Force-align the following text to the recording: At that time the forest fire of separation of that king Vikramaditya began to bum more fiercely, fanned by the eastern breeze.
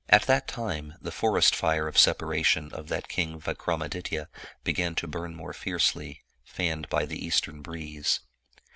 At 0.09 0.23
that 0.23 0.47
time 0.47 0.95
the 0.99 1.11
forest 1.11 1.53
fire 1.55 1.87
of 1.87 1.95
separation 1.95 2.73
of 2.73 2.87
that 2.87 3.07
king 3.07 3.39
Vikramaditya 3.39 4.29
began 4.63 4.95
to 4.95 5.07
bum 5.07 5.35
more 5.35 5.53
fiercely, 5.53 6.23
fanned 6.43 6.89
by 6.89 7.05
the 7.05 7.23
eastern 7.23 7.61
breeze. 7.61 8.19